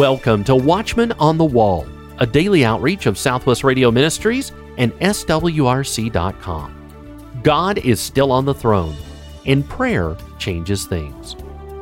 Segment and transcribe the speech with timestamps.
[0.00, 1.86] Welcome to Watchman on the Wall,
[2.20, 6.74] a daily outreach of Southwest Radio Ministries and SWRC.com.
[7.42, 8.96] God is still on the throne,
[9.44, 11.36] and prayer changes things.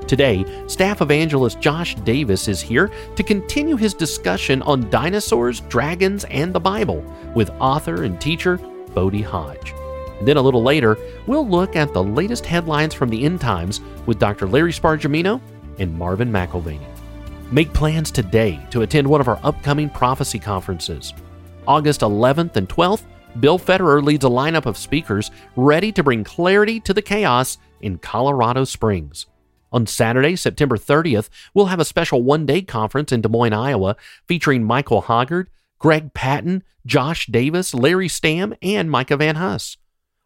[0.08, 6.52] Today, staff evangelist Josh Davis is here to continue his discussion on dinosaurs, dragons, and
[6.52, 7.04] the Bible
[7.36, 8.56] with author and teacher
[8.96, 9.72] Bodie Hodge.
[10.18, 13.80] And then a little later, we'll look at the latest headlines from the end times
[14.06, 14.48] with Dr.
[14.48, 15.40] Larry Spargimino
[15.78, 16.87] and Marvin McIlvaney.
[17.50, 21.14] Make plans today to attend one of our upcoming prophecy conferences.
[21.66, 23.04] August 11th and 12th,
[23.40, 27.96] Bill Federer leads a lineup of speakers ready to bring clarity to the chaos in
[27.96, 29.24] Colorado Springs.
[29.72, 33.96] On Saturday, September 30th, we'll have a special one day conference in Des Moines, Iowa,
[34.26, 35.46] featuring Michael Hoggard,
[35.78, 39.78] Greg Patton, Josh Davis, Larry Stamm, and Micah Van Huss.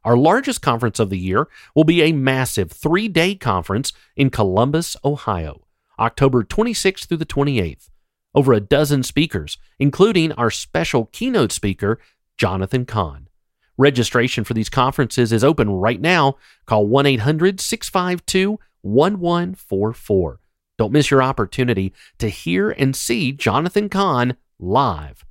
[0.05, 1.46] Our largest conference of the year
[1.77, 5.62] will be a massive three day conference in Columbus, Ohio.
[5.98, 7.88] October 26th through the 28th.
[8.34, 11.98] Over a dozen speakers, including our special keynote speaker,
[12.38, 13.28] Jonathan Cahn.
[13.76, 16.36] Registration for these conferences is open right now.
[16.66, 20.40] Call 1 800 652 1144.
[20.78, 25.24] Don't miss your opportunity to hear and see Jonathan Cahn live.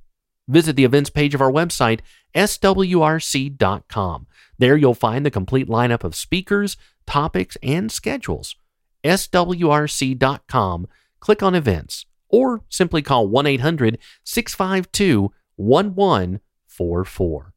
[0.48, 2.00] Visit the events page of our website,
[2.34, 4.26] swrc.com.
[4.58, 6.76] There you'll find the complete lineup of speakers,
[7.06, 8.56] topics, and schedules
[9.04, 10.86] swrc.com,
[11.20, 17.52] click on events, or simply call 1 800 652 1144.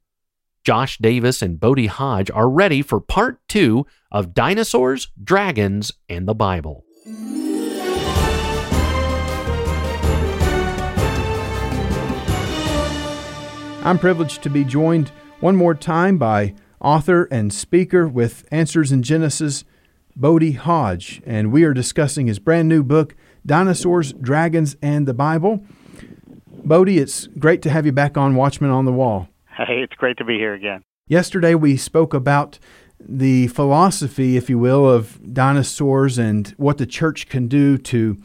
[0.63, 6.33] Josh Davis and Bodie Hodge are ready for part two of Dinosaurs, Dragons, and the
[6.33, 6.83] Bible.
[13.85, 15.09] I'm privileged to be joined
[15.41, 19.63] one more time by author and speaker with Answers in Genesis
[20.17, 23.15] Bodie Hodge, and we are discussing his brand new book,
[23.45, 25.65] Dinosaurs, Dragons, and the Bible.
[26.63, 29.27] Bodie, it's great to have you back on Watchman on the Wall.
[29.57, 30.83] Hey, it's great to be here again.
[31.07, 32.59] Yesterday we spoke about
[32.97, 38.17] the philosophy, if you will, of dinosaurs and what the church can do to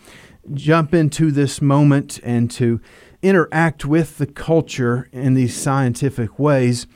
[0.55, 2.81] jump into this moment and to
[3.23, 6.87] interact with the culture in these scientific ways.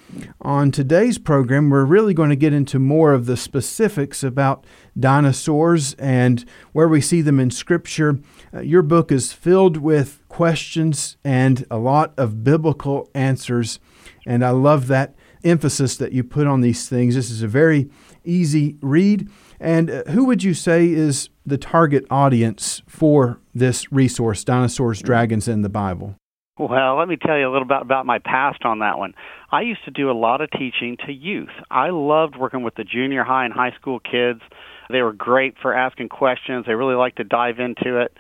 [0.41, 4.67] On today's program, we're really going to get into more of the specifics about
[4.99, 8.19] dinosaurs and where we see them in Scripture.
[8.55, 13.79] Uh, your book is filled with questions and a lot of biblical answers,
[14.27, 15.15] and I love that
[15.45, 17.15] emphasis that you put on these things.
[17.15, 17.91] This is a very
[18.25, 19.31] easy read.
[19.61, 25.07] And uh, who would you say is the target audience for this resource, Dinosaurs, mm-hmm.
[25.07, 26.17] Dragons, and the Bible?
[26.57, 29.15] Well, let me tell you a little bit about my past on that one.
[29.51, 31.51] I used to do a lot of teaching to youth.
[31.71, 34.41] I loved working with the junior high and high school kids.
[34.89, 36.65] They were great for asking questions.
[36.67, 38.17] They really liked to dive into it.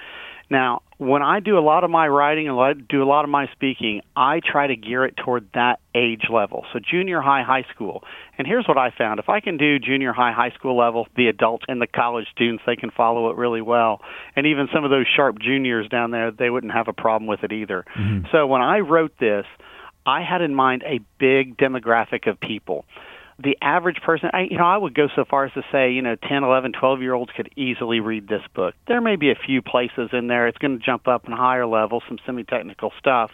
[0.50, 3.48] Now, when I do a lot of my writing and do a lot of my
[3.52, 6.64] speaking, I try to gear it toward that age level.
[6.72, 8.04] So junior high, high school.
[8.38, 9.18] And here's what I found.
[9.18, 12.62] If I can do junior high, high school level, the adults and the college students,
[12.66, 14.00] they can follow it really well.
[14.36, 17.42] And even some of those sharp juniors down there, they wouldn't have a problem with
[17.42, 17.84] it either.
[17.96, 18.26] Mm-hmm.
[18.30, 19.46] So when I wrote this,
[20.06, 22.84] I had in mind a big demographic of people
[23.42, 26.02] the average person, I, you know, I would go so far as to say, you
[26.02, 28.74] know, 10, 11, 12 year olds could easily read this book.
[28.86, 30.46] There may be a few places in there.
[30.46, 33.30] It's going to jump up in higher level, some semi technical stuff,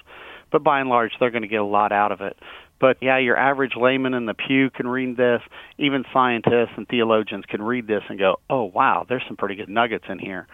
[0.51, 2.37] but by and large, they're going to get a lot out of it.
[2.81, 5.43] But yeah, your average layman in the pew can read this.
[5.79, 9.69] Even scientists and theologians can read this and go, oh, wow, there's some pretty good
[9.69, 10.47] nuggets in here.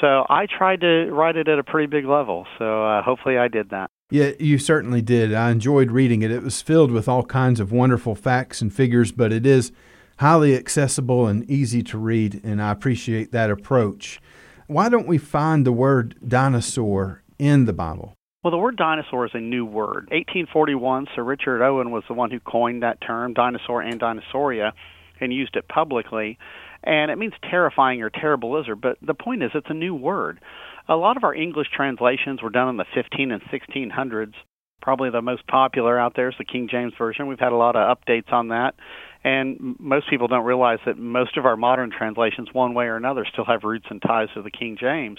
[0.00, 2.46] So I tried to write it at a pretty big level.
[2.58, 3.90] So uh, hopefully I did that.
[4.10, 5.32] Yeah, you certainly did.
[5.32, 6.30] I enjoyed reading it.
[6.30, 9.72] It was filled with all kinds of wonderful facts and figures, but it is
[10.18, 14.20] highly accessible and easy to read, and I appreciate that approach.
[14.66, 18.14] Why don't we find the word dinosaur in the Bible?
[18.42, 20.08] Well, the word dinosaur is a new word.
[20.12, 24.72] 1841, Sir Richard Owen was the one who coined that term, dinosaur and dinosauria,
[25.20, 26.38] and used it publicly.
[26.82, 30.40] And it means terrifying or terrible lizard, but the point is it's a new word.
[30.88, 34.32] A lot of our English translations were done in the 15 and 1600s.
[34.80, 37.26] Probably the most popular out there is the King James Version.
[37.26, 38.74] We've had a lot of updates on that.
[39.22, 43.26] And most people don't realize that most of our modern translations, one way or another,
[43.30, 45.18] still have roots and ties to the King James.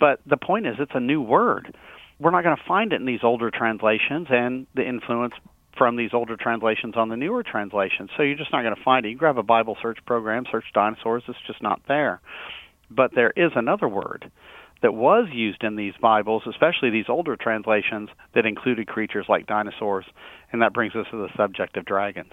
[0.00, 1.76] But the point is, it's a new word.
[2.20, 5.34] We're not going to find it in these older translations, and the influence
[5.76, 8.10] from these older translations on the newer translations.
[8.16, 9.10] So you're just not going to find it.
[9.10, 12.20] You grab a Bible search program, search dinosaurs, it's just not there.
[12.90, 14.30] But there is another word
[14.82, 20.04] that was used in these Bibles, especially these older translations, that included creatures like dinosaurs.
[20.52, 22.32] And that brings us to the subject of dragons.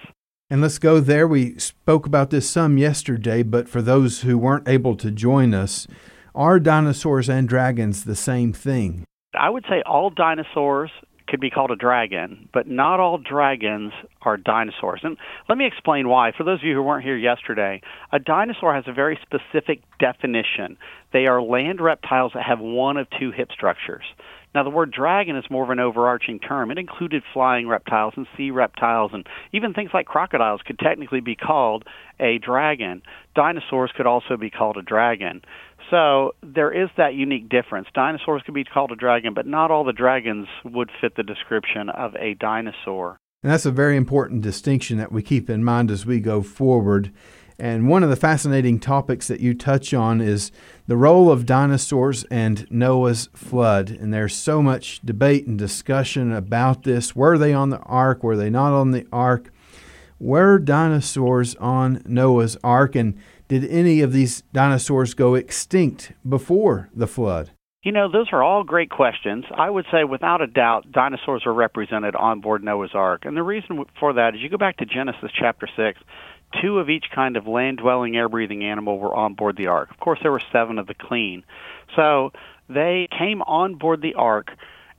[0.50, 1.28] And let's go there.
[1.28, 5.86] We spoke about this some yesterday, but for those who weren't able to join us,
[6.36, 9.06] Are dinosaurs and dragons the same thing?
[9.38, 10.90] I would say all dinosaurs
[11.26, 13.92] could be called a dragon, but not all dragons
[14.22, 15.00] are dinosaurs.
[15.02, 15.16] And
[15.48, 16.32] let me explain why.
[16.36, 20.76] For those of you who weren't here yesterday, a dinosaur has a very specific definition.
[21.12, 24.04] They are land reptiles that have one of two hip structures.
[24.54, 26.70] Now, the word dragon is more of an overarching term.
[26.70, 31.36] It included flying reptiles and sea reptiles, and even things like crocodiles could technically be
[31.36, 31.84] called
[32.18, 33.02] a dragon.
[33.34, 35.42] Dinosaurs could also be called a dragon.
[35.90, 37.88] So there is that unique difference.
[37.94, 41.90] Dinosaurs could be called a dragon, but not all the dragons would fit the description
[41.90, 43.18] of a dinosaur.
[43.42, 47.12] And that's a very important distinction that we keep in mind as we go forward.
[47.58, 50.52] And one of the fascinating topics that you touch on is
[50.86, 53.88] the role of dinosaurs and Noah's flood.
[53.90, 57.16] And there's so much debate and discussion about this.
[57.16, 58.22] Were they on the ark?
[58.22, 59.52] Were they not on the ark?
[60.18, 62.94] Were dinosaurs on Noah's ark?
[62.94, 63.18] And
[63.48, 67.52] did any of these dinosaurs go extinct before the flood?
[67.82, 69.44] You know, those are all great questions.
[69.56, 73.24] I would say, without a doubt, dinosaurs are represented on board Noah's Ark.
[73.24, 76.00] And the reason for that is you go back to Genesis chapter 6,
[76.62, 79.90] two of each kind of land dwelling, air breathing animal were on board the ark.
[79.90, 81.44] Of course, there were seven of the clean.
[81.94, 82.30] So
[82.68, 84.48] they came on board the ark,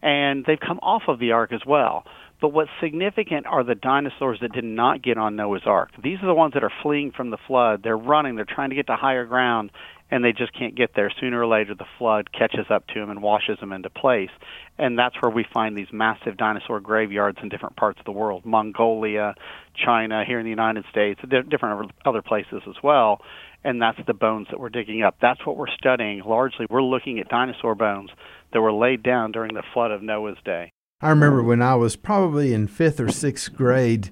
[0.02, 2.06] and they've come off of the ark as well.
[2.40, 5.90] But what's significant are the dinosaurs that did not get on Noah's Ark.
[6.04, 7.82] These are the ones that are fleeing from the flood.
[7.84, 9.72] They're running, they're trying to get to higher ground,
[10.10, 11.12] and they just can't get there.
[11.20, 14.30] Sooner or later, the flood catches up to them and washes them into place.
[14.78, 18.46] And that's where we find these massive dinosaur graveyards in different parts of the world
[18.46, 19.36] Mongolia,
[19.74, 21.20] China, here in the United States,
[21.50, 23.22] different other places as well.
[23.64, 25.18] And that's the bones that we're digging up.
[25.22, 26.22] That's what we're studying.
[26.24, 28.12] Largely, we're looking at dinosaur bones
[28.54, 30.72] that were laid down during the flood of Noah's day.
[31.02, 34.10] I remember when I was probably in fifth or sixth grade,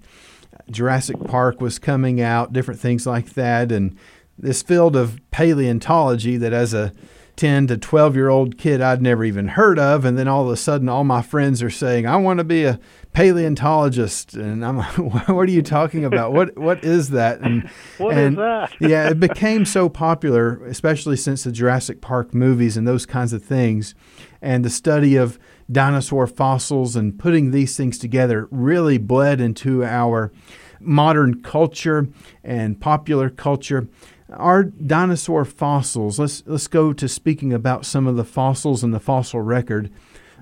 [0.70, 3.98] Jurassic Park was coming out, different things like that, and
[4.38, 6.92] this field of paleontology that as a
[7.36, 10.06] 10 to 12 year old kid I'd never even heard of.
[10.06, 12.64] And then all of a sudden, all my friends are saying, I want to be
[12.64, 12.80] a
[13.14, 14.34] paleontologist.
[14.34, 16.34] And I'm like, what are you talking about?
[16.34, 17.42] What What is that?
[17.42, 18.74] And, what and, is that?
[18.80, 23.44] yeah, it became so popular, especially since the Jurassic Park movies and those kinds of
[23.44, 23.96] things.
[24.42, 25.40] And the study of
[25.72, 30.32] dinosaur fossils and putting these things together really bled into our
[30.80, 32.08] modern culture
[32.44, 33.88] and popular culture.
[34.30, 39.00] Our dinosaur fossils, let's, let's go to speaking about some of the fossils in the
[39.00, 39.92] fossil record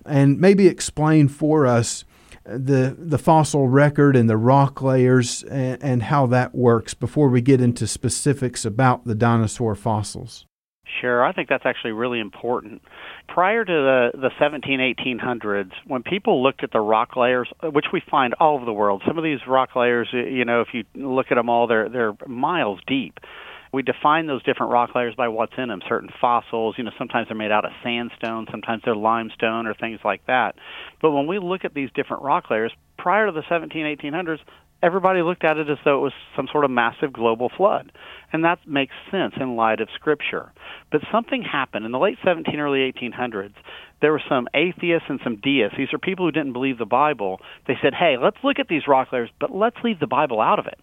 [0.05, 2.05] and maybe explain for us
[2.45, 7.41] the, the fossil record and the rock layers and, and how that works before we
[7.41, 10.45] get into specifics about the dinosaur fossils.
[11.01, 12.81] Sure, I think that's actually really important.
[13.27, 18.01] Prior to the, the 17, 1800s, when people looked at the rock layers, which we
[18.11, 21.27] find all over the world, some of these rock layers, you know, if you look
[21.31, 23.19] at them all, they're, they're miles deep.
[23.73, 25.81] We define those different rock layers by what's in them.
[25.89, 29.99] Certain fossils, you know, sometimes they're made out of sandstone, sometimes they're limestone or things
[30.05, 30.55] like that.
[31.01, 34.37] But when we look at these different rock layers, prior to the 17, 1800s,
[34.83, 37.91] everybody looked at it as though it was some sort of massive global flood.
[38.31, 40.51] And that makes sense in light of Scripture.
[40.91, 43.53] But something happened in the late 17, early 1800s.
[44.01, 45.77] There were some atheists and some deists.
[45.77, 47.39] These are people who didn't believe the Bible.
[47.65, 50.59] They said, hey, let's look at these rock layers, but let's leave the Bible out
[50.59, 50.79] of it.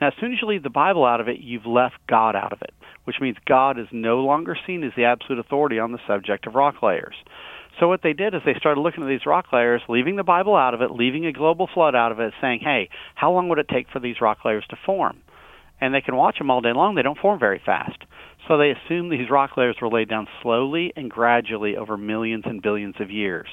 [0.00, 2.52] Now, as soon as you leave the Bible out of it, you've left God out
[2.52, 2.74] of it,
[3.04, 6.54] which means God is no longer seen as the absolute authority on the subject of
[6.54, 7.14] rock layers.
[7.80, 10.54] So what they did is they started looking at these rock layers, leaving the Bible
[10.54, 13.58] out of it, leaving a global flood out of it, saying, "Hey, how long would
[13.58, 15.22] it take for these rock layers to form?"
[15.80, 18.04] And they can watch them all day long; they don't form very fast.
[18.46, 22.62] So they assumed these rock layers were laid down slowly and gradually over millions and
[22.62, 23.48] billions of years.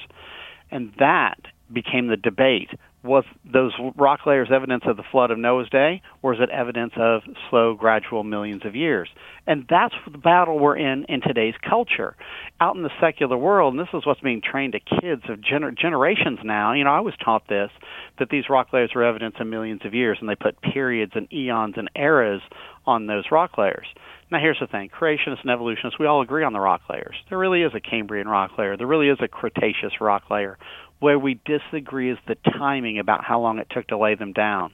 [0.70, 1.40] And that
[1.72, 2.70] became the debate
[3.04, 6.94] was those rock layers evidence of the flood of Noah's day, or is it evidence
[6.98, 9.10] of slow, gradual millions of years?
[9.48, 12.16] And that's the battle we're in in today's culture.
[12.60, 15.76] Out in the secular world, and this is what's being trained to kids of gener-
[15.76, 16.74] generations now.
[16.74, 17.72] You know, I was taught this
[18.20, 21.32] that these rock layers are evidence of millions of years, and they put periods and
[21.34, 22.42] eons and eras
[22.86, 23.88] on those rock layers.
[24.32, 27.16] Now, here's the thing creationists and evolutionists, we all agree on the rock layers.
[27.30, 30.58] There really is a Cambrian rock layer, there really is a Cretaceous rock layer.
[31.02, 34.72] Where we disagree is the timing about how long it took to lay them down.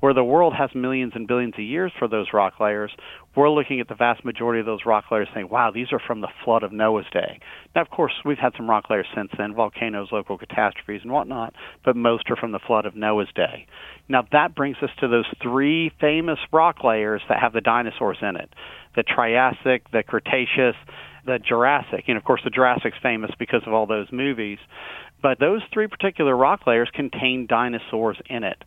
[0.00, 2.90] Where the world has millions and billions of years for those rock layers,
[3.34, 6.20] we're looking at the vast majority of those rock layers saying, wow, these are from
[6.20, 7.40] the flood of Noah's day.
[7.74, 11.54] Now, of course, we've had some rock layers since then, volcanoes, local catastrophes, and whatnot,
[11.82, 13.66] but most are from the flood of Noah's day.
[14.06, 18.36] Now, that brings us to those three famous rock layers that have the dinosaurs in
[18.36, 18.50] it
[18.96, 20.76] the Triassic, the Cretaceous,
[21.24, 22.04] the Jurassic.
[22.08, 24.58] And of course, the Jurassic's famous because of all those movies.
[25.22, 28.62] But those three particular rock layers contain dinosaurs in it.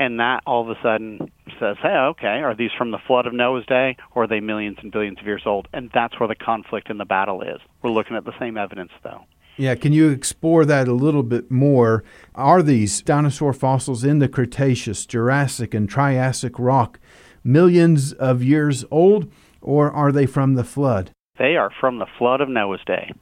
[0.00, 3.34] And that all of a sudden says, hey, okay, are these from the flood of
[3.34, 5.66] Noah's day or are they millions and billions of years old?
[5.72, 7.60] And that's where the conflict in the battle is.
[7.82, 9.24] We're looking at the same evidence, though.
[9.56, 12.04] Yeah, can you explore that a little bit more?
[12.36, 17.00] Are these dinosaur fossils in the Cretaceous, Jurassic, and Triassic rock
[17.42, 21.10] millions of years old, or are they from the flood?
[21.38, 23.12] They are from the flood of Noah's day.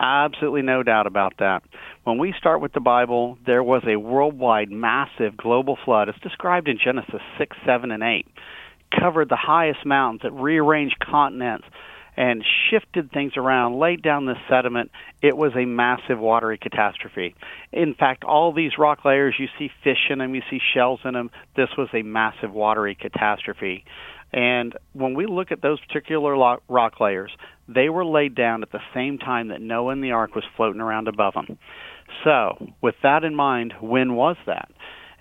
[0.00, 1.62] Absolutely no doubt about that.
[2.04, 6.08] When we start with the Bible, there was a worldwide massive global flood.
[6.08, 8.26] It's described in Genesis 6, 7, and 8.
[8.98, 11.66] Covered the highest mountains, it rearranged continents
[12.16, 14.90] and shifted things around, laid down the sediment.
[15.22, 17.34] It was a massive watery catastrophe.
[17.70, 21.14] In fact, all these rock layers, you see fish in them, you see shells in
[21.14, 21.30] them.
[21.56, 23.84] This was a massive watery catastrophe.
[24.32, 27.32] And when we look at those particular rock layers,
[27.72, 30.80] they were laid down at the same time that Noah and the ark was floating
[30.80, 31.58] around above them.
[32.24, 34.68] So, with that in mind, when was that?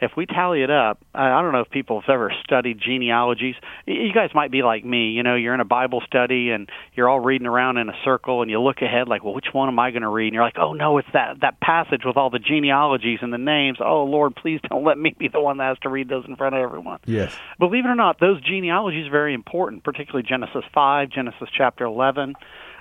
[0.01, 3.55] If we tally it up, I don't know if people have ever studied genealogies.
[3.85, 5.11] You guys might be like me.
[5.11, 8.41] You know, you're in a Bible study and you're all reading around in a circle,
[8.41, 10.27] and you look ahead like, well, which one am I going to read?
[10.27, 13.37] And you're like, oh no, it's that that passage with all the genealogies and the
[13.37, 13.79] names.
[13.83, 16.35] Oh Lord, please don't let me be the one that has to read those in
[16.35, 16.99] front of everyone.
[17.05, 17.35] Yes.
[17.59, 22.35] Believe it or not, those genealogies are very important, particularly Genesis five, Genesis chapter eleven.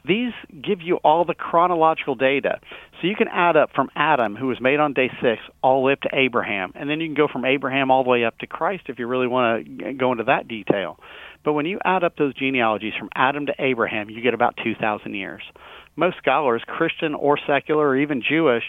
[0.05, 0.33] These
[0.63, 2.61] give you all the chronological data.
[3.01, 5.87] So you can add up from Adam, who was made on day six, all the
[5.87, 6.73] way up to Abraham.
[6.75, 9.07] And then you can go from Abraham all the way up to Christ if you
[9.07, 10.99] really want to go into that detail.
[11.45, 15.15] But when you add up those genealogies from Adam to Abraham, you get about 2,000
[15.15, 15.43] years.
[15.95, 18.65] Most scholars, Christian or secular or even Jewish,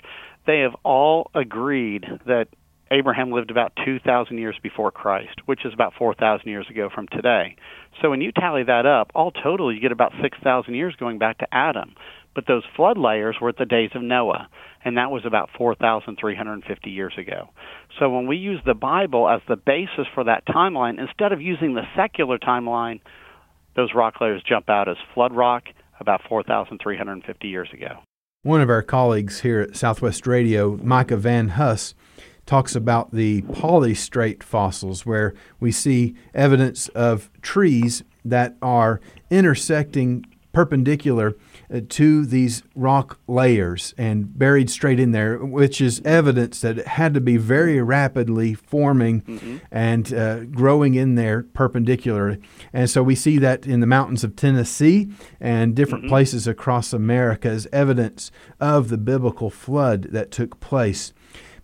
[0.45, 2.48] they have all agreed that
[2.91, 7.55] Abraham lived about 2,000 years before Christ, which is about 4,000 years ago from today.
[8.01, 11.39] So when you tally that up, all total, you get about 6,000 years going back
[11.39, 11.95] to Adam.
[12.39, 14.48] But those flood layers were at the days of Noah,
[14.86, 17.50] and that was about 4,350 years ago.
[18.00, 21.74] So when we use the Bible as the basis for that timeline, instead of using
[21.74, 23.01] the secular timeline,
[23.75, 25.63] those rock layers jump out as flood rock
[26.00, 28.00] about 4,350 years ago.
[28.43, 31.93] One of our colleagues here at Southwest Radio, Micah Van Huss,
[32.46, 41.35] talks about the polystrate fossils, where we see evidence of trees that are intersecting perpendicular
[41.73, 46.87] uh, to these rock layers and buried straight in there, which is evidence that it
[46.87, 49.57] had to be very rapidly forming mm-hmm.
[49.71, 52.39] and uh, growing in there perpendicularly.
[52.73, 56.09] And so we see that in the mountains of Tennessee and different mm-hmm.
[56.09, 61.13] places across America as evidence of the biblical flood that took place.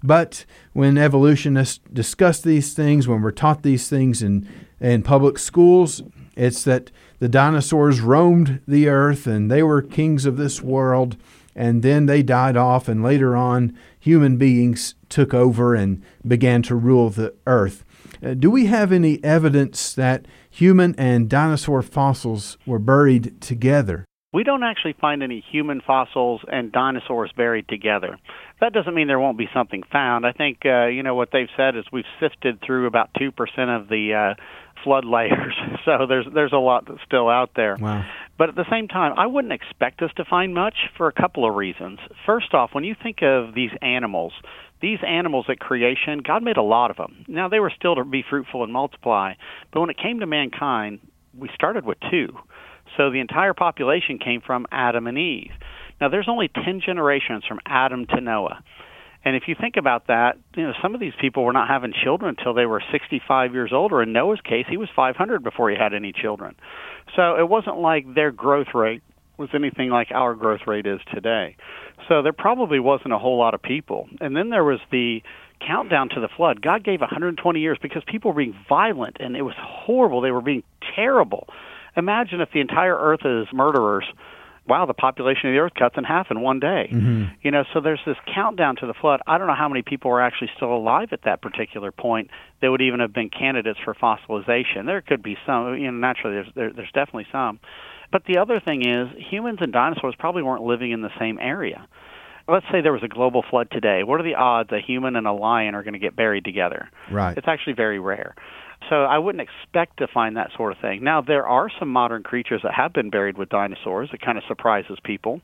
[0.04, 4.48] But when evolutionists discuss these things, when we're taught these things in,
[4.80, 6.04] in public schools,
[6.36, 11.18] it's that the dinosaurs roamed the earth and they were kings of this world,
[11.56, 16.76] and then they died off, and later on, human beings took over and began to
[16.76, 17.86] rule the earth.
[18.24, 24.06] Uh, do we have any evidence that human and dinosaur fossils were buried together?
[24.34, 28.18] We don't actually find any human fossils and dinosaurs buried together
[28.62, 30.26] that doesn't mean there won't be something found.
[30.26, 33.70] I think uh, you know what they've said is we've sifted through about two percent
[33.70, 34.42] of the uh,
[34.84, 37.78] flood layers, so there's there's a lot that's still out there.
[37.80, 38.06] Wow.
[38.38, 41.48] But at the same time, I wouldn't expect us to find much for a couple
[41.48, 42.00] of reasons.
[42.26, 44.34] First off, when you think of these animals,
[44.82, 47.24] these animals at creation, God made a lot of them.
[47.28, 49.34] Now they were still to be fruitful and multiply,
[49.72, 51.00] but when it came to mankind,
[51.38, 52.38] we started with two.
[52.98, 55.52] So the entire population came from Adam and Eve.
[56.00, 58.64] Now, there's only 10 generations from Adam to Noah.
[59.26, 61.94] And if you think about that, you know, some of these people were not having
[62.04, 65.72] children until they were 65 years old, or in Noah's case, he was 500 before
[65.72, 66.56] he had any children.
[67.16, 69.02] So it wasn't like their growth rate
[69.38, 71.58] was anything like our growth rate is today.
[72.08, 74.08] So there probably wasn't a whole lot of people.
[74.22, 75.22] And then there was the
[75.66, 76.62] countdown to the flood.
[76.62, 80.22] God gave 120 years because people were being violent and it was horrible.
[80.22, 80.64] They were being
[80.96, 81.48] terrible.
[81.98, 84.06] Imagine if the entire earth is murderers
[84.68, 86.90] wow, the population of the earth cuts in half in one day.
[86.92, 87.26] Mm-hmm.
[87.42, 89.22] You know, so there's this countdown to the flood.
[89.28, 92.30] I don't know how many people were actually still alive at that particular point
[92.62, 94.86] that would even have been candidates for fossilization.
[94.86, 97.60] There could be some, you know, naturally there's there, there's definitely some.
[98.12, 101.88] But the other thing is humans and dinosaurs probably weren't living in the same area.
[102.48, 104.04] Let's say there was a global flood today.
[104.04, 106.90] What are the odds a human and a lion are going to get buried together?
[107.10, 107.36] Right.
[107.36, 108.36] It's actually very rare.
[108.90, 111.04] So I wouldn't expect to find that sort of thing.
[111.04, 114.10] Now there are some modern creatures that have been buried with dinosaurs.
[114.14, 115.42] It kind of surprises people.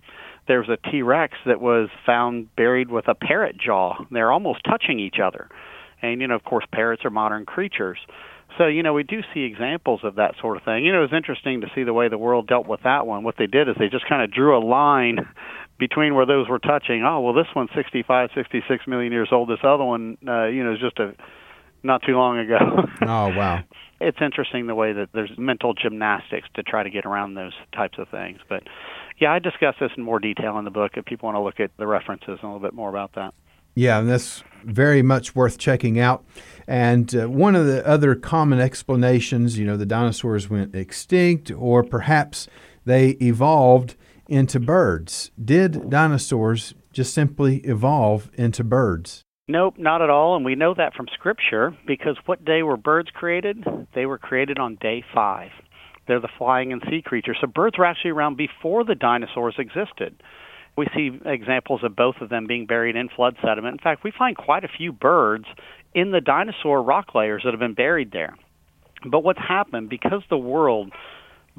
[0.48, 3.96] There's a T-Rex that was found buried with a parrot jaw.
[4.12, 5.50] They're almost touching each other.
[6.02, 7.98] And you know, of course, parrots are modern creatures.
[8.58, 10.84] So, you know, we do see examples of that sort of thing.
[10.84, 13.24] You know, it was interesting to see the way the world dealt with that one.
[13.24, 15.20] What they did is they just kind of drew a line
[15.80, 17.04] between where those were touching.
[17.04, 19.50] Oh, well, this one's 65, 66 million years old.
[19.50, 21.16] This other one, uh, you know, is just a
[21.84, 22.58] not too long ago.
[23.02, 23.64] oh, wow.
[24.00, 27.98] It's interesting the way that there's mental gymnastics to try to get around those types
[28.00, 28.40] of things.
[28.50, 28.64] But
[29.20, 31.60] yeah, I discuss this in more detail in the book if people want to look
[31.60, 33.34] at the references and a little bit more about that.
[33.76, 36.26] Yeah, and that's very much worth checking out.
[36.68, 41.84] And uh, one of the other common explanations, you know, the dinosaurs went extinct or
[41.84, 42.48] perhaps
[42.86, 43.96] they evolved
[44.28, 45.32] into birds.
[45.44, 49.24] Did dinosaurs just simply evolve into birds?
[49.52, 50.38] Nope, not at all.
[50.38, 53.66] And we know that from Scripture because what day were birds created?
[53.94, 55.50] They were created on day five.
[56.08, 57.38] They're the flying and sea creatures.
[57.42, 60.16] So birds were actually around before the dinosaurs existed.
[60.78, 63.74] We see examples of both of them being buried in flood sediment.
[63.74, 65.44] In fact, we find quite a few birds
[65.94, 68.38] in the dinosaur rock layers that have been buried there.
[69.06, 70.94] But what's happened, because the world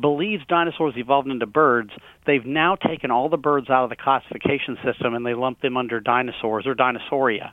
[0.00, 1.90] believes dinosaurs evolved into birds,
[2.26, 5.76] they've now taken all the birds out of the classification system and they lump them
[5.76, 7.52] under dinosaurs or dinosauria.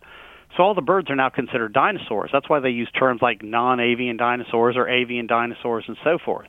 [0.58, 2.30] So all the birds are now considered dinosaurs.
[2.34, 6.48] That's why they use terms like non avian dinosaurs or avian dinosaurs and so forth.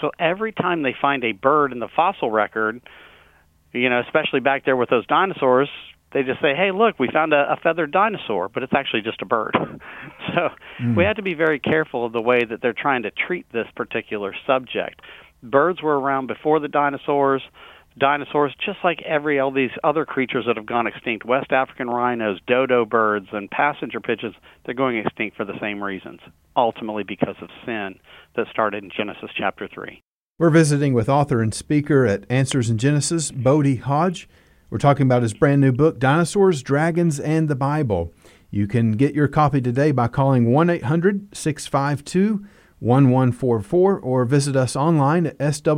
[0.00, 2.80] So every time they find a bird in the fossil record,
[3.72, 5.68] you know, especially back there with those dinosaurs,
[6.12, 9.22] they just say, "Hey, look, we found a, a feathered dinosaur," but it's actually just
[9.22, 9.54] a bird.
[10.34, 10.48] so
[10.80, 10.96] mm.
[10.96, 13.66] we have to be very careful of the way that they're trying to treat this
[13.74, 15.00] particular subject.
[15.42, 17.42] Birds were around before the dinosaurs.
[17.98, 22.38] Dinosaurs, just like every all these other creatures that have gone extinct, West African rhinos,
[22.46, 24.34] dodo birds, and passenger pigeons,
[24.64, 26.20] they're going extinct for the same reasons,
[26.56, 27.98] ultimately because of sin
[28.36, 30.02] that started in Genesis chapter 3.
[30.38, 34.28] We're visiting with author and speaker at Answers in Genesis, Bodie Hodge.
[34.68, 38.12] We're talking about his brand new book, Dinosaurs, Dragons, and the Bible.
[38.50, 42.44] You can get your copy today by calling 1 800 652
[42.86, 45.76] 1144 or visit us online at swrc.com.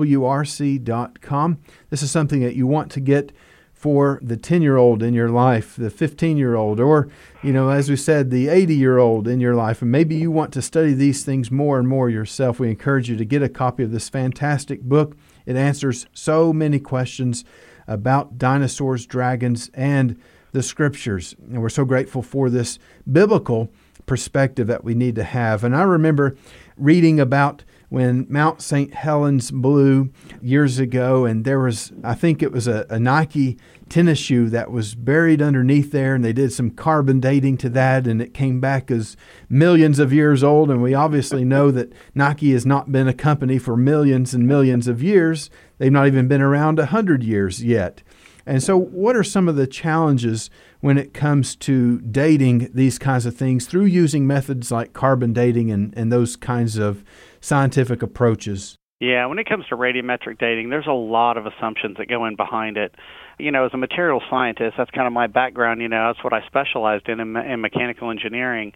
[1.90, 3.32] This is something that you want to get
[3.78, 7.08] for the 10 year old in your life, the 15 year old, or,
[7.44, 9.80] you know, as we said, the 80 year old in your life.
[9.82, 12.58] And maybe you want to study these things more and more yourself.
[12.58, 15.16] We encourage you to get a copy of this fantastic book.
[15.46, 17.44] It answers so many questions
[17.86, 21.36] about dinosaurs, dragons, and the scriptures.
[21.38, 22.80] And we're so grateful for this
[23.10, 23.70] biblical
[24.06, 25.62] perspective that we need to have.
[25.62, 26.36] And I remember
[26.78, 28.92] reading about when Mount St.
[28.92, 30.10] Helens blew
[30.42, 33.56] years ago, and there was, I think it was a, a, Nike
[33.88, 38.06] tennis shoe that was buried underneath there, and they did some carbon dating to that,
[38.06, 39.16] and it came back as
[39.48, 40.70] millions of years old.
[40.70, 44.86] And we obviously know that Nike has not been a company for millions and millions
[44.86, 45.48] of years.
[45.78, 48.02] They've not even been around a hundred years yet.
[48.44, 53.26] And so, what are some of the challenges when it comes to dating these kinds
[53.26, 57.04] of things through using methods like carbon dating and, and those kinds of
[57.40, 58.76] scientific approaches?
[59.00, 62.34] Yeah, when it comes to radiometric dating, there's a lot of assumptions that go in
[62.34, 62.94] behind it.
[63.38, 65.80] You know, as a material scientist, that's kind of my background.
[65.80, 68.72] You know, that's what I specialized in in, in mechanical engineering.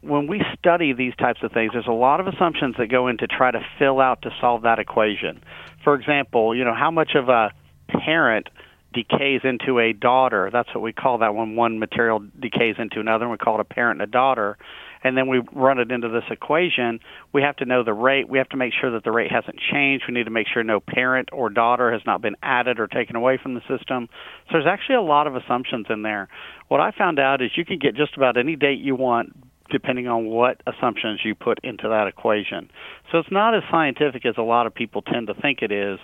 [0.00, 3.18] When we study these types of things, there's a lot of assumptions that go in
[3.18, 5.42] to try to fill out to solve that equation.
[5.84, 7.52] For example, you know, how much of a
[7.88, 8.48] parent
[8.96, 10.48] decays into a daughter.
[10.50, 13.28] That's what we call that when one material decays into another.
[13.28, 14.56] We call it a parent and a daughter.
[15.04, 16.98] And then we run it into this equation.
[17.32, 18.28] We have to know the rate.
[18.28, 20.06] We have to make sure that the rate hasn't changed.
[20.08, 23.14] We need to make sure no parent or daughter has not been added or taken
[23.14, 24.08] away from the system.
[24.46, 26.28] So there's actually a lot of assumptions in there.
[26.68, 29.36] What I found out is you can get just about any date you want
[29.70, 32.70] depending on what assumptions you put into that equation.
[33.10, 35.98] So it's not as scientific as a lot of people tend to think it is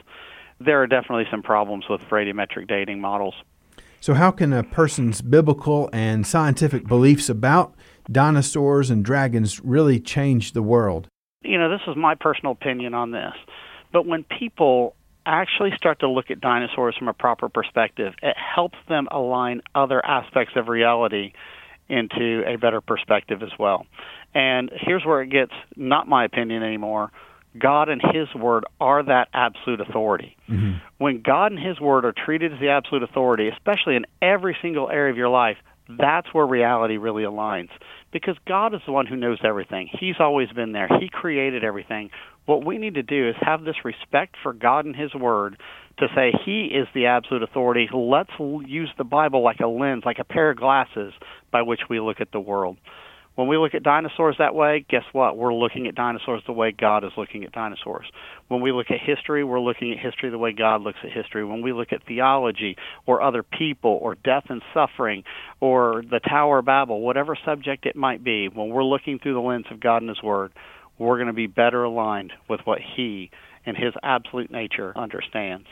[0.64, 3.34] there are definitely some problems with radiometric dating models.
[4.00, 7.74] So, how can a person's biblical and scientific beliefs about
[8.10, 11.06] dinosaurs and dragons really change the world?
[11.42, 13.34] You know, this is my personal opinion on this.
[13.92, 18.78] But when people actually start to look at dinosaurs from a proper perspective, it helps
[18.88, 21.32] them align other aspects of reality
[21.88, 23.86] into a better perspective as well.
[24.34, 27.12] And here's where it gets not my opinion anymore,
[27.58, 30.36] God and His Word are that absolute authority.
[30.48, 30.78] Mm-hmm.
[30.98, 34.88] When God and His Word are treated as the absolute authority, especially in every single
[34.90, 35.56] area of your life,
[35.88, 37.68] that's where reality really aligns.
[38.12, 39.88] Because God is the one who knows everything.
[39.98, 40.88] He's always been there.
[41.00, 42.10] He created everything.
[42.44, 45.58] What we need to do is have this respect for God and His Word
[45.98, 47.88] to say He is the absolute authority.
[47.92, 51.12] Let's use the Bible like a lens, like a pair of glasses
[51.50, 52.78] by which we look at the world.
[53.34, 55.38] When we look at dinosaurs that way, guess what?
[55.38, 58.04] We're looking at dinosaurs the way God is looking at dinosaurs.
[58.48, 61.42] When we look at history, we're looking at history the way God looks at history.
[61.42, 65.24] When we look at theology or other people or death and suffering
[65.60, 69.40] or the Tower of Babel, whatever subject it might be, when we're looking through the
[69.40, 70.52] lens of God and His Word,
[70.98, 73.30] we're going to be better aligned with what He
[73.64, 75.66] and His absolute nature understands.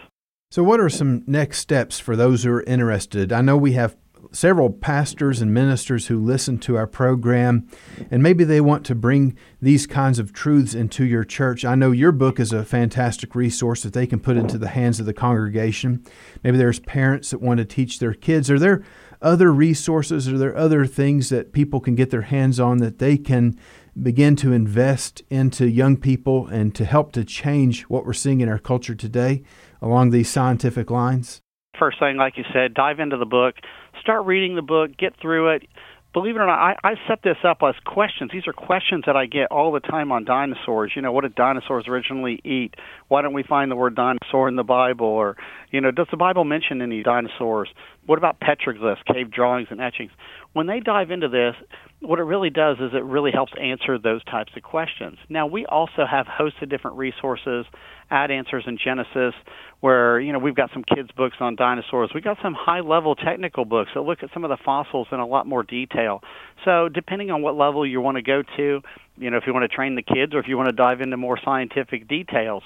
[0.50, 3.32] So, what are some next steps for those who are interested?
[3.32, 3.96] I know we have
[4.32, 7.68] several pastors and ministers who listen to our program,
[8.10, 11.64] and maybe they want to bring these kinds of truths into your church.
[11.64, 15.00] I know your book is a fantastic resource that they can put into the hands
[15.00, 16.04] of the congregation.
[16.42, 18.50] Maybe there's parents that want to teach their kids.
[18.50, 18.82] Are there
[19.22, 20.28] other resources?
[20.28, 23.58] Are there other things that people can get their hands on that they can
[24.00, 28.48] begin to invest into young people and to help to change what we're seeing in
[28.48, 29.42] our culture today
[29.82, 31.42] along these scientific lines?
[31.78, 33.54] First thing, like you said, dive into the book,
[34.00, 35.68] start reading the book, get through it.
[36.12, 38.30] Believe it or not, I, I set this up as questions.
[38.32, 40.90] These are questions that I get all the time on dinosaurs.
[40.96, 42.74] You know, what did dinosaurs originally eat?
[43.06, 45.06] Why don't we find the word dinosaur in the Bible?
[45.06, 45.36] Or,
[45.70, 47.68] you know, does the Bible mention any dinosaurs?
[48.06, 50.10] What about petroglyphs, cave drawings, and etchings?
[50.52, 51.54] When they dive into this,
[52.00, 55.18] what it really does is it really helps answer those types of questions.
[55.28, 57.66] Now, we also have hosts of different resources
[58.10, 59.34] at Answers in Genesis
[59.80, 62.10] where, you know, we've got some kids' books on dinosaurs.
[62.14, 65.20] We've got some high level technical books that look at some of the fossils in
[65.20, 66.20] a lot more detail.
[66.64, 68.80] So, depending on what level you want to go to,
[69.16, 71.00] you know, if you want to train the kids or if you want to dive
[71.00, 72.62] into more scientific details.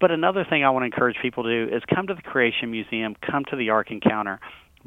[0.00, 2.70] But another thing I want to encourage people to do is come to the Creation
[2.70, 4.40] Museum, come to the Ark Encounter.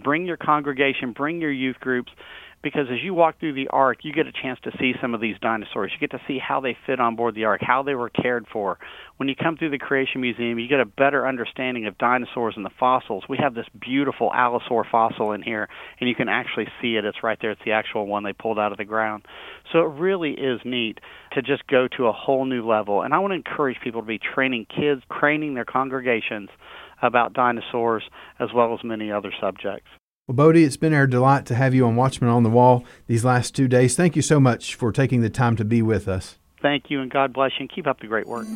[0.03, 2.11] Bring your congregation, bring your youth groups,
[2.63, 5.19] because as you walk through the ark, you get a chance to see some of
[5.19, 5.91] these dinosaurs.
[5.93, 8.45] You get to see how they fit on board the ark, how they were cared
[8.51, 8.79] for.
[9.17, 12.65] When you come through the Creation Museum, you get a better understanding of dinosaurs and
[12.65, 13.25] the fossils.
[13.27, 15.67] We have this beautiful allosaur fossil in here,
[15.99, 17.03] and you can actually see it.
[17.03, 17.51] It's right there.
[17.51, 19.25] It's the actual one they pulled out of the ground.
[19.73, 20.99] So it really is neat
[21.33, 23.01] to just go to a whole new level.
[23.01, 26.49] And I want to encourage people to be training kids, training their congregations
[27.01, 28.03] about dinosaurs
[28.39, 29.89] as well as many other subjects.
[30.25, 33.25] Well, Bodie, it's been our delight to have you on Watchman on the Wall these
[33.25, 33.97] last two days.
[33.97, 36.37] Thank you so much for taking the time to be with us.
[36.61, 38.47] Thank you, and God bless you, and keep up the great work.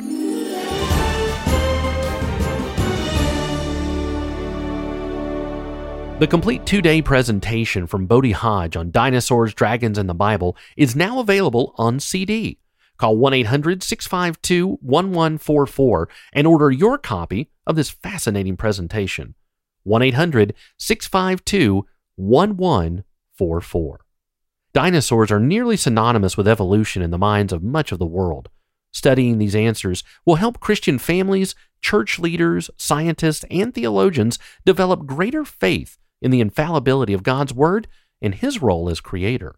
[6.20, 10.96] The complete two day presentation from Bodie Hodge on dinosaurs, dragons, and the Bible is
[10.96, 12.60] now available on CD.
[12.96, 19.34] Call 1 800 652 1144 and order your copy of this fascinating presentation.
[19.88, 24.00] 1 800 652 1144.
[24.74, 28.50] Dinosaurs are nearly synonymous with evolution in the minds of much of the world.
[28.92, 35.98] Studying these answers will help Christian families, church leaders, scientists, and theologians develop greater faith
[36.20, 37.88] in the infallibility of God's Word
[38.20, 39.54] and His role as Creator.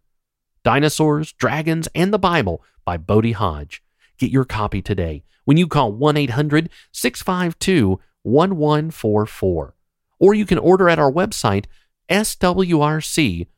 [0.62, 3.82] Dinosaurs, Dragons, and the Bible by Bodie Hodge.
[4.18, 9.74] Get your copy today when you call 1 800 652 1144
[10.20, 11.64] or you can order at our website,
[12.08, 13.50] swrc.com.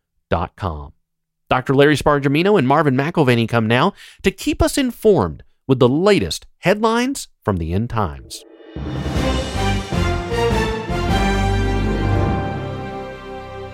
[1.51, 1.75] Dr.
[1.75, 7.29] Larry Spargimino and Marvin McIlvaney come now to keep us informed with the latest headlines
[7.43, 8.43] from the end times.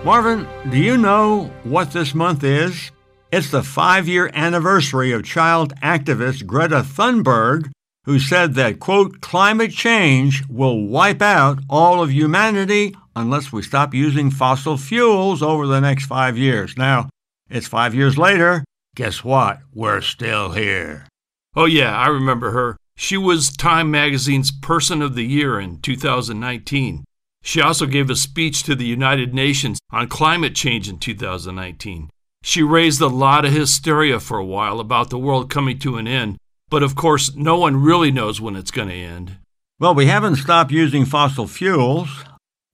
[0.04, 2.90] Marvin, do you know what this month is?
[3.30, 7.70] It's the five year anniversary of child activist Greta Thunberg
[8.08, 13.92] who said that, quote, climate change will wipe out all of humanity unless we stop
[13.92, 16.74] using fossil fuels over the next five years.
[16.78, 17.10] Now,
[17.50, 18.64] it's five years later.
[18.96, 19.58] Guess what?
[19.74, 21.06] We're still here.
[21.54, 22.78] Oh, yeah, I remember her.
[22.96, 27.04] She was Time Magazine's Person of the Year in 2019.
[27.42, 32.08] She also gave a speech to the United Nations on climate change in 2019.
[32.42, 36.08] She raised a lot of hysteria for a while about the world coming to an
[36.08, 36.38] end,
[36.70, 39.36] but of course, no one really knows when it's going to end.
[39.78, 42.24] Well, we haven't stopped using fossil fuels.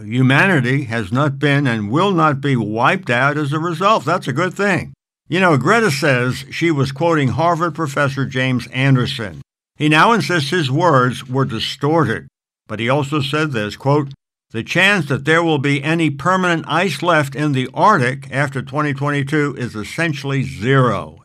[0.00, 4.04] Humanity has not been and will not be wiped out as a result.
[4.04, 4.94] That's a good thing.
[5.28, 9.40] You know, Greta says she was quoting Harvard professor James Anderson.
[9.76, 12.28] He now insists his words were distorted,
[12.66, 14.12] but he also said this, quote,
[14.50, 19.56] the chance that there will be any permanent ice left in the Arctic after 2022
[19.58, 21.23] is essentially zero,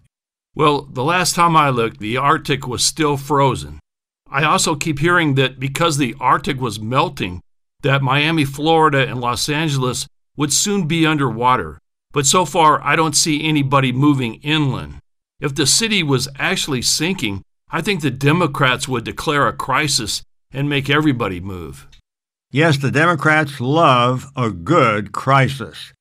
[0.55, 3.79] well, the last time I looked, the Arctic was still frozen.
[4.29, 7.41] I also keep hearing that because the Arctic was melting,
[7.81, 11.79] that Miami, Florida, and Los Angeles would soon be underwater.
[12.11, 14.99] But so far, I don't see anybody moving inland.
[15.39, 20.67] If the city was actually sinking, I think the Democrats would declare a crisis and
[20.67, 21.87] make everybody move.
[22.51, 25.93] Yes, the Democrats love a good crisis.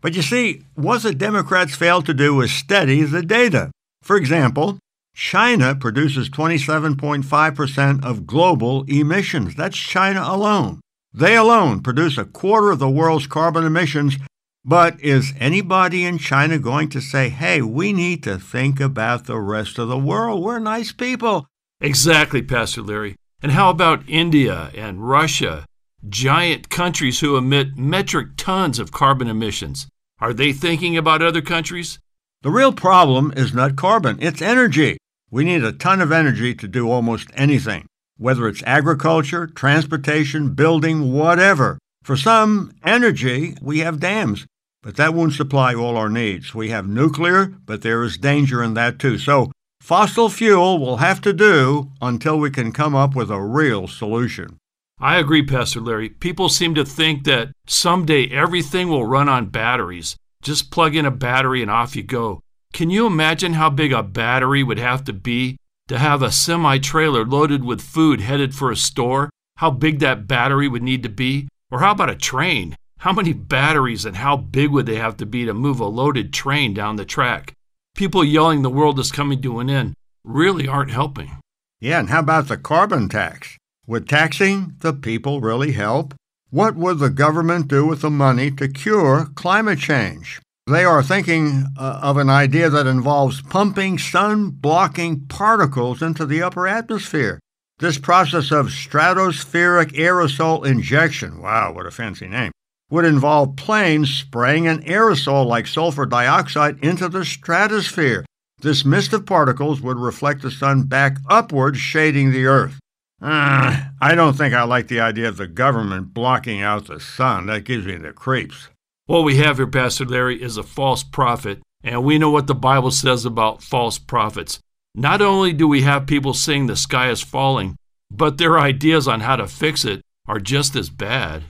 [0.00, 3.70] But you see, what the Democrats failed to do was study the data.
[4.02, 4.78] For example,
[5.14, 9.54] China produces 27.5% of global emissions.
[9.54, 10.80] That's China alone.
[11.12, 14.16] They alone produce a quarter of the world's carbon emissions.
[14.64, 19.38] But is anybody in China going to say, hey, we need to think about the
[19.38, 20.42] rest of the world?
[20.42, 21.46] We're nice people.
[21.80, 23.16] Exactly, Pastor Larry.
[23.42, 25.64] And how about India and Russia,
[26.06, 29.86] giant countries who emit metric tons of carbon emissions?
[30.20, 31.98] Are they thinking about other countries?
[32.42, 34.96] The real problem is not carbon, it's energy.
[35.30, 37.84] We need a ton of energy to do almost anything,
[38.16, 41.78] whether it's agriculture, transportation, building, whatever.
[42.02, 44.46] For some energy, we have dams,
[44.82, 46.54] but that won't supply all our needs.
[46.54, 49.18] We have nuclear, but there is danger in that too.
[49.18, 53.86] So, fossil fuel will have to do until we can come up with a real
[53.86, 54.56] solution.
[54.98, 56.08] I agree, Pastor Larry.
[56.08, 60.16] People seem to think that someday everything will run on batteries.
[60.42, 62.40] Just plug in a battery and off you go.
[62.72, 65.56] Can you imagine how big a battery would have to be
[65.88, 69.30] to have a semi trailer loaded with food headed for a store?
[69.56, 71.48] How big that battery would need to be?
[71.70, 72.76] Or how about a train?
[72.98, 76.32] How many batteries and how big would they have to be to move a loaded
[76.32, 77.52] train down the track?
[77.94, 81.38] People yelling the world is coming to an end really aren't helping.
[81.80, 83.56] Yeah, and how about the carbon tax?
[83.86, 86.14] Would taxing the people really help?
[86.50, 90.40] What would the government do with the money to cure climate change?
[90.66, 96.42] They are thinking uh, of an idea that involves pumping sun blocking particles into the
[96.42, 97.38] upper atmosphere.
[97.78, 102.50] This process of stratospheric aerosol injection, wow, what a fancy name,
[102.90, 108.24] would involve planes spraying an aerosol like sulfur dioxide into the stratosphere.
[108.60, 112.80] This mist of particles would reflect the sun back upward, shading the Earth.
[113.20, 117.46] Uh, I don't think I like the idea of the government blocking out the sun.
[117.46, 118.68] That gives me the creeps.
[119.06, 122.54] What we have here, Pastor Larry, is a false prophet, and we know what the
[122.54, 124.60] Bible says about false prophets.
[124.94, 127.76] Not only do we have people saying the sky is falling,
[128.10, 131.42] but their ideas on how to fix it are just as bad.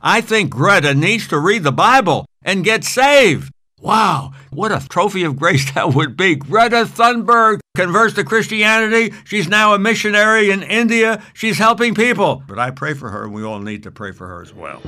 [0.00, 3.52] I think Greta needs to read the Bible and get saved.
[3.80, 6.34] Wow, what a trophy of grace that would be.
[6.34, 9.14] Greta Thunberg converts to Christianity.
[9.24, 11.22] She's now a missionary in India.
[11.34, 12.42] She's helping people.
[12.48, 14.80] But I pray for her, and we all need to pray for her as well.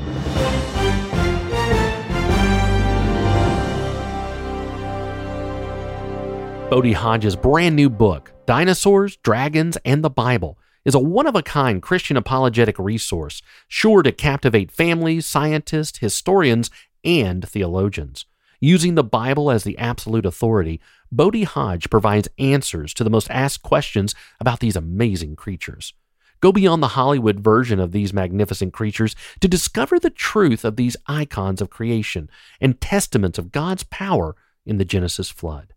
[6.71, 11.43] Bodie Hodge's brand new book, Dinosaurs, Dragons, and the Bible, is a one of a
[11.43, 16.71] kind Christian apologetic resource sure to captivate families, scientists, historians,
[17.05, 18.25] and theologians.
[18.61, 20.81] Using the Bible as the absolute authority,
[21.13, 25.95] Bodie Hodge provides answers to the most asked questions about these amazing creatures.
[26.41, 30.97] Go beyond the Hollywood version of these magnificent creatures to discover the truth of these
[31.07, 32.29] icons of creation
[32.61, 34.35] and testaments of God's power
[34.67, 35.73] in the Genesis flood.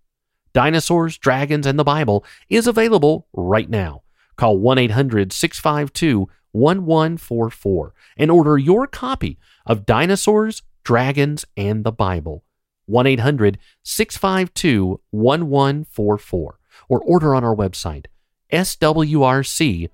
[0.54, 4.02] Dinosaurs, Dragons, and the Bible is available right now.
[4.38, 12.44] Call 1 800 652 1144 and order your copy of Dinosaurs, Dragons, and the Bible.
[12.92, 18.06] 1 800 652 1144 or order on our website,
[18.52, 19.90] swrc.com.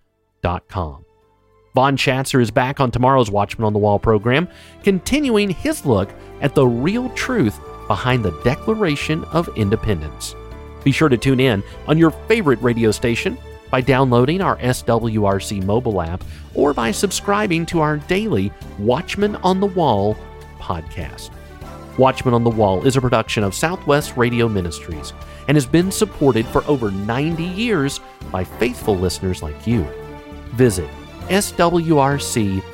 [1.76, 4.48] Vaughn Shatzer is back on tomorrow's Watchman on the Wall program,
[4.84, 6.10] continuing his look
[6.42, 10.36] at the real truth behind the Declaration of Independence.
[10.84, 13.38] Be sure to tune in on your favorite radio station
[13.70, 16.24] by downloading our SWRC mobile app
[16.56, 20.18] or by subscribing to our daily Watchman on the Wall
[20.60, 21.30] podcast.
[21.98, 25.14] Watchman on the Wall is a production of Southwest Radio Ministries
[25.48, 28.00] and has been supported for over 90 years
[28.32, 29.84] by faithful listeners like you.
[30.54, 30.90] Visit
[31.30, 32.68] swrc.com.